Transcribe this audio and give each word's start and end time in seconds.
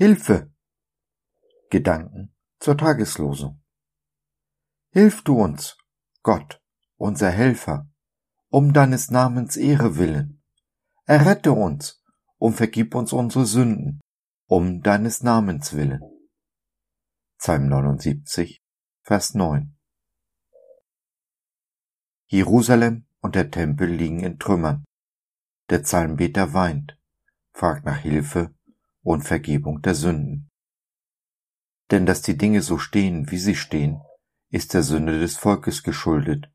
Hilfe! 0.00 0.52
Gedanken 1.70 2.32
zur 2.60 2.78
Tageslosung. 2.78 3.64
Hilf 4.92 5.24
du 5.24 5.42
uns, 5.42 5.76
Gott, 6.22 6.62
unser 6.98 7.32
Helfer, 7.32 7.90
um 8.48 8.72
deines 8.72 9.10
Namens 9.10 9.56
Ehre 9.56 9.96
willen. 9.96 10.40
Errette 11.06 11.50
uns 11.50 12.00
und 12.36 12.52
vergib 12.52 12.94
uns 12.94 13.12
unsere 13.12 13.44
Sünden, 13.44 14.00
um 14.46 14.82
deines 14.82 15.24
Namens 15.24 15.72
willen. 15.72 16.00
Psalm 17.38 17.66
79, 17.66 18.62
Vers 19.02 19.34
9. 19.34 19.76
Jerusalem 22.26 23.08
und 23.18 23.34
der 23.34 23.50
Tempel 23.50 23.88
liegen 23.88 24.20
in 24.20 24.38
Trümmern. 24.38 24.84
Der 25.70 25.80
Psalmbeter 25.80 26.52
weint, 26.52 26.96
fragt 27.52 27.84
nach 27.84 27.98
Hilfe 27.98 28.54
und 29.08 29.22
Vergebung 29.22 29.80
der 29.80 29.94
Sünden. 29.94 30.50
Denn 31.90 32.04
dass 32.04 32.20
die 32.20 32.36
Dinge 32.36 32.60
so 32.60 32.76
stehen, 32.76 33.30
wie 33.30 33.38
sie 33.38 33.56
stehen, 33.56 34.02
ist 34.50 34.74
der 34.74 34.82
Sünde 34.82 35.18
des 35.18 35.38
Volkes 35.38 35.82
geschuldet, 35.82 36.52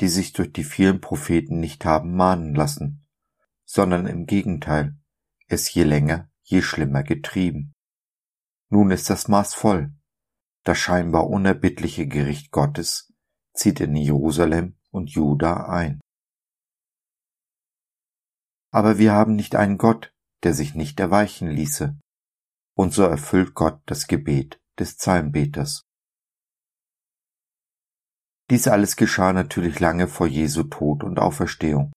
die 0.00 0.08
sich 0.08 0.32
durch 0.32 0.52
die 0.52 0.64
vielen 0.64 1.02
Propheten 1.02 1.60
nicht 1.60 1.84
haben 1.84 2.16
mahnen 2.16 2.54
lassen, 2.54 3.06
sondern 3.66 4.06
im 4.06 4.24
Gegenteil, 4.24 4.96
es 5.48 5.72
je 5.72 5.84
länger, 5.84 6.30
je 6.42 6.62
schlimmer 6.62 7.02
getrieben. 7.02 7.74
Nun 8.70 8.90
ist 8.90 9.10
das 9.10 9.28
Maß 9.28 9.52
voll. 9.52 9.94
Das 10.64 10.78
scheinbar 10.78 11.28
unerbittliche 11.28 12.06
Gericht 12.06 12.52
Gottes 12.52 13.12
zieht 13.52 13.80
in 13.80 13.94
Jerusalem 13.96 14.78
und 14.90 15.10
Juda 15.10 15.66
ein. 15.66 16.00
Aber 18.70 18.96
wir 18.96 19.12
haben 19.12 19.36
nicht 19.36 19.56
einen 19.56 19.76
Gott, 19.76 20.15
der 20.46 20.54
sich 20.54 20.76
nicht 20.76 21.00
erweichen 21.00 21.48
ließe. 21.48 21.98
Und 22.76 22.94
so 22.94 23.02
erfüllt 23.02 23.54
Gott 23.54 23.80
das 23.86 24.06
Gebet 24.06 24.60
des 24.78 24.96
Psalmbeters. 24.96 25.82
Dies 28.48 28.68
alles 28.68 28.94
geschah 28.94 29.32
natürlich 29.32 29.80
lange 29.80 30.06
vor 30.06 30.28
Jesu 30.28 30.62
Tod 30.62 31.02
und 31.02 31.18
Auferstehung, 31.18 31.90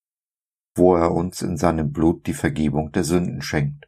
wo 0.73 0.95
er 0.95 1.11
uns 1.11 1.43
in 1.43 1.57
seinem 1.57 1.91
Blut 1.91 2.25
die 2.25 2.33
Vergebung 2.33 2.91
der 2.91 3.03
Sünden 3.03 3.43
schenkt. 3.43 3.87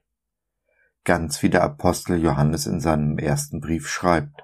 Ganz 1.06 1.42
wie 1.42 1.50
der 1.50 1.64
Apostel 1.64 2.22
Johannes 2.22 2.68
in 2.68 2.80
seinem 2.82 3.18
ersten 3.18 3.62
Brief 3.62 3.88
schreibt. 3.90 4.44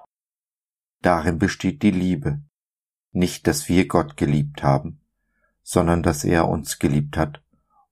Darin 1.00 1.38
besteht 1.38 1.84
die 1.84 1.92
Liebe, 1.92 2.42
nicht 3.12 3.46
dass 3.46 3.68
wir 3.68 3.86
Gott 3.86 4.16
geliebt 4.16 4.64
haben, 4.64 5.00
sondern 5.62 6.02
dass 6.02 6.24
er 6.24 6.48
uns 6.48 6.80
geliebt 6.80 7.16
hat 7.16 7.40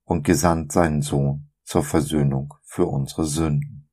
und 0.03 0.25
gesandt 0.25 0.73
seinen 0.73 1.01
Sohn 1.01 1.46
zur 1.67 1.83
Versöhnung 1.83 2.53
für 2.63 2.85
unsere 2.85 3.25
Sünden. 3.25 3.89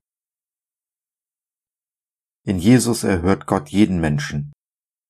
In 2.45 2.59
Jesus 2.59 3.03
erhört 3.03 3.47
Gott 3.47 3.69
jeden 3.71 4.01
Menschen, 4.01 4.53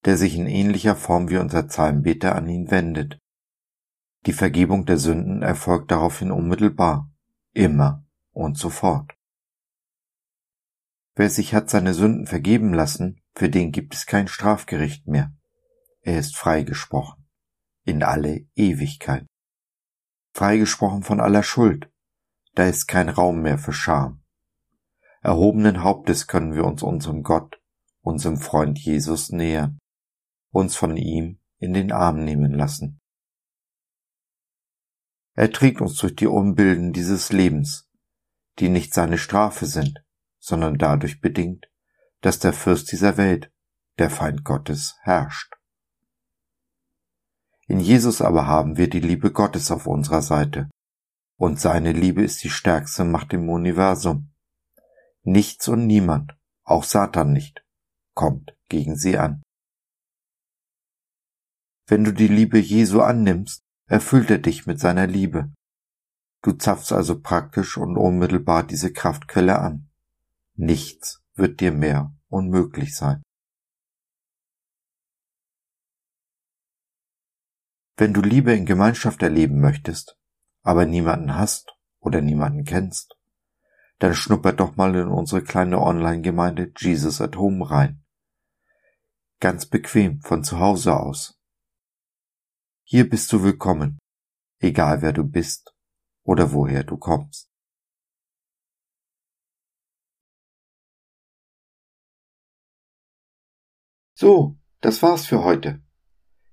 der 0.07 0.17
sich 0.17 0.35
in 0.35 0.47
ähnlicher 0.47 0.97
Form 0.97 1.29
wie 1.29 1.37
unser 1.37 1.65
Psalmbeter 1.65 2.35
an 2.35 2.49
ihn 2.49 2.71
wendet. 2.71 3.19
Die 4.25 4.33
Vergebung 4.33 4.87
der 4.87 4.97
Sünden 4.97 5.43
erfolgt 5.43 5.91
daraufhin 5.91 6.31
unmittelbar, 6.31 7.13
immer 7.53 8.07
und 8.33 8.57
sofort. 8.57 9.13
Wer 11.17 11.29
sich 11.29 11.55
hat 11.55 11.69
seine 11.69 11.93
Sünden 11.93 12.27
vergeben 12.27 12.73
lassen, 12.73 13.21
für 13.35 13.51
den 13.51 13.73
gibt 13.73 13.95
es 13.95 14.07
kein 14.07 14.27
Strafgericht 14.27 15.07
mehr. 15.07 15.37
Er 16.01 16.19
ist 16.19 16.35
freigesprochen. 16.35 17.27
In 17.85 18.03
alle 18.03 18.47
Ewigkeit. 18.55 19.27
Freigesprochen 20.33 21.03
von 21.03 21.21
aller 21.21 21.43
Schuld, 21.43 21.91
da 22.55 22.67
ist 22.67 22.87
kein 22.87 23.09
Raum 23.09 23.43
mehr 23.43 23.59
für 23.59 23.73
Scham. 23.73 24.23
Erhobenen 25.23 25.83
Hauptes 25.83 26.27
können 26.27 26.55
wir 26.55 26.65
uns 26.65 26.83
unserem 26.83 27.23
Gott, 27.23 27.61
unserem 28.01 28.37
Freund 28.37 28.79
Jesus 28.79 29.31
nähern, 29.31 29.79
uns 30.51 30.77
von 30.77 30.97
ihm 30.97 31.39
in 31.59 31.73
den 31.73 31.93
Arm 31.93 32.25
nehmen 32.25 32.53
lassen. 32.53 33.01
Er 35.35 35.51
trägt 35.51 35.81
uns 35.81 35.97
durch 35.97 36.15
die 36.15 36.27
Umbilden 36.27 36.93
dieses 36.93 37.33
Lebens, 37.33 37.89
die 38.61 38.69
nicht 38.69 38.95
seine 38.95 39.19
Strafe 39.19 39.67
sind, 39.67 40.05
sondern 40.39 40.79
dadurch 40.79 41.21
bedingt, 41.21 41.67
dass 42.21 42.39
der 42.39 42.53
Fürst 42.53 42.93
dieser 42.93 43.17
Welt, 43.17 43.51
der 43.99 44.11
Feind 44.11 44.45
Gottes, 44.45 44.97
herrscht. 45.03 45.55
In 47.67 47.81
Jesus 47.81 48.21
aber 48.21 48.47
haben 48.47 48.77
wir 48.77 48.89
die 48.91 49.01
Liebe 49.01 49.33
Gottes 49.33 49.71
auf 49.71 49.87
unserer 49.87 50.23
Seite, 50.23 50.69
und 51.45 51.61
seine 51.61 51.93
Liebe 51.93 52.23
ist 52.23 52.43
die 52.43 52.49
stärkste 52.49 53.05
Macht 53.05 53.35
im 53.35 53.51
Universum. 53.51 54.33
Nichts 55.25 55.69
und 55.69 55.87
niemand, 55.87 56.35
auch 56.65 56.85
Satan 56.85 57.35
nicht, 57.35 57.67
kommt 58.15 58.57
gegen 58.71 58.97
sie 58.97 59.19
an. 59.19 59.43
Wenn 61.87 62.03
du 62.03 62.13
die 62.13 62.29
Liebe 62.29 62.59
Jesu 62.59 63.03
annimmst, 63.03 63.63
erfüllt 63.87 64.31
er 64.31 64.39
dich 64.39 64.65
mit 64.65 64.81
seiner 64.81 65.07
Liebe. 65.07 65.53
Du 66.41 66.53
zapfst 66.53 66.93
also 66.93 67.21
praktisch 67.21 67.77
und 67.77 67.99
unmittelbar 67.99 68.63
diese 68.63 68.91
Kraftquelle 68.91 69.59
an. 69.59 69.91
Nichts 70.57 71.23
wird 71.35 71.61
dir 71.61 71.73
mehr 71.73 72.17
unmöglich 72.29 72.97
sein. 72.97 73.23
Wenn 77.99 78.15
du 78.15 78.23
Liebe 78.23 78.55
in 78.55 78.65
Gemeinschaft 78.65 79.23
erleben 79.23 79.61
möchtest, 79.61 80.17
aber 80.65 80.87
niemanden 80.87 81.37
hast 81.37 81.77
oder 82.01 82.21
niemanden 82.21 82.65
kennst, 82.65 83.17
dann 83.99 84.15
schnupper 84.15 84.53
doch 84.53 84.77
mal 84.77 84.95
in 84.97 85.09
unsere 85.09 85.45
kleine 85.45 85.81
Online-Gemeinde 85.81 86.73
Jesus 86.77 87.21
at 87.21 87.37
Home 87.37 87.71
rein. 87.71 88.03
Ganz 89.41 89.67
bequem 89.67 90.21
von 90.23 90.43
zu 90.43 90.59
Hause 90.59 90.99
aus. 90.99 91.39
Hier 92.83 93.09
bist 93.09 93.33
du 93.33 93.43
willkommen, 93.43 93.99
egal 94.59 95.03
wer 95.03 95.13
du 95.13 95.25
bist 95.25 95.75
oder 96.23 96.53
woher 96.53 96.83
du 96.83 96.97
kommst. 96.97 97.51
So, 104.15 104.57
das 104.81 105.03
war's 105.03 105.27
für 105.27 105.45
heute. 105.45 105.83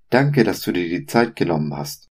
Danke, 0.10 0.44
dass 0.44 0.62
du 0.62 0.74
dir 0.74 0.90
die 0.90 1.06
Zeit 1.06 1.36
genommen 1.36 1.74
hast. 1.76 2.11